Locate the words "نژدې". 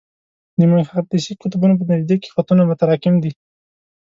1.89-2.15